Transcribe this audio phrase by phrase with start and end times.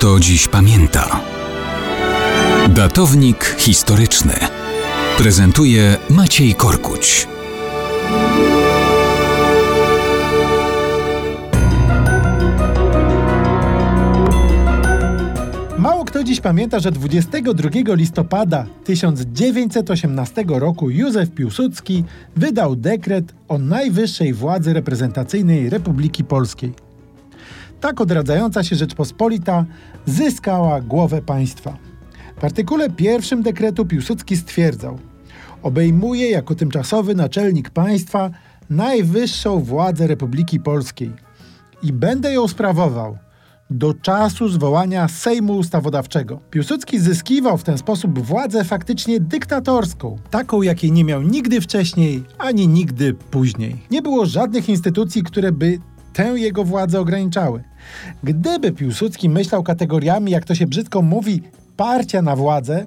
[0.00, 1.20] kto dziś pamięta.
[2.68, 4.32] Datownik historyczny
[5.18, 7.28] prezentuje Maciej Korkuć.
[15.78, 22.04] Mało kto dziś pamięta, że 22 listopada 1918 roku Józef Piłsudski
[22.36, 26.89] wydał dekret o najwyższej władzy reprezentacyjnej Republiki Polskiej.
[27.80, 29.64] Tak odradzająca się Rzeczpospolita
[30.06, 31.76] zyskała głowę państwa.
[32.40, 34.98] W artykule pierwszym dekretu Piłsudski stwierdzał:
[35.62, 38.30] Obejmuje jako tymczasowy naczelnik państwa
[38.70, 41.12] najwyższą władzę Republiki Polskiej
[41.82, 43.18] i będę ją sprawował
[43.70, 46.40] do czasu zwołania Sejmu Ustawodawczego.
[46.50, 52.68] Piłsudski zyskiwał w ten sposób władzę faktycznie dyktatorską, taką jakiej nie miał nigdy wcześniej, ani
[52.68, 53.76] nigdy później.
[53.90, 55.78] Nie było żadnych instytucji, które by
[56.12, 57.64] tę jego władzę ograniczały.
[58.24, 61.42] Gdyby Piłsudski myślał kategoriami, jak to się brzydko mówi,
[61.76, 62.86] parcia na władzę,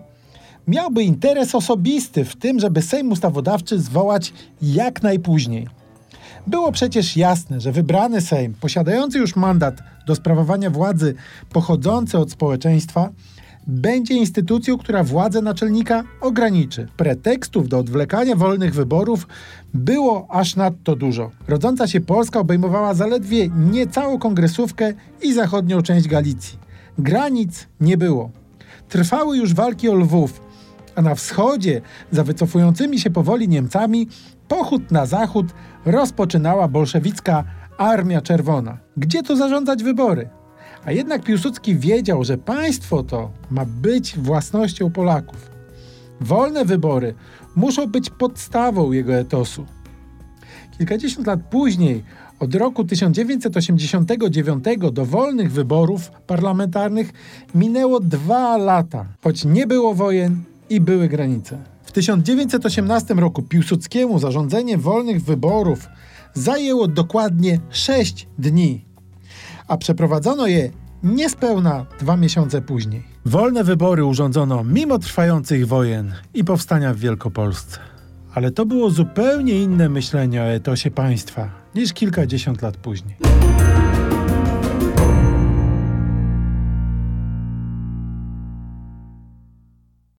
[0.67, 5.67] miałby interes osobisty w tym, żeby Sejm Ustawodawczy zwołać jak najpóźniej.
[6.47, 11.15] Było przecież jasne, że wybrany Sejm, posiadający już mandat do sprawowania władzy
[11.49, 13.09] pochodzący od społeczeństwa,
[13.67, 16.87] będzie instytucją, która władzę naczelnika ograniczy.
[16.97, 19.27] Pretekstów do odwlekania wolnych wyborów
[19.73, 21.31] było aż nadto dużo.
[21.47, 26.59] Rodząca się Polska obejmowała zaledwie niecałą kongresówkę i zachodnią część Galicji.
[26.97, 28.31] Granic nie było.
[28.89, 30.41] Trwały już walki o Lwów,
[30.95, 34.07] a na wschodzie, za wycofującymi się powoli Niemcami,
[34.47, 35.45] pochód na zachód
[35.85, 37.43] rozpoczynała bolszewicka
[37.77, 38.77] Armia Czerwona.
[38.97, 40.29] Gdzie to zarządzać wybory?
[40.85, 45.51] A jednak Piłsudski wiedział, że państwo to ma być własnością Polaków.
[46.21, 47.13] Wolne wybory
[47.55, 49.65] muszą być podstawą jego etosu.
[50.77, 52.03] Kilkadziesiąt lat później,
[52.39, 57.13] od roku 1989 do wolnych wyborów parlamentarnych
[57.55, 61.57] minęło dwa lata, choć nie było wojen i były granice.
[61.83, 65.87] W 1918 roku Piłsudskiemu zarządzenie wolnych wyborów
[66.33, 68.85] zajęło dokładnie 6 dni,
[69.67, 70.69] a przeprowadzono je
[71.03, 73.03] niespełna dwa miesiące później.
[73.25, 77.79] Wolne wybory urządzono mimo trwających wojen i powstania w Wielkopolsce.
[78.33, 83.15] Ale to było zupełnie inne myślenie o etosie państwa niż kilkadziesiąt lat później.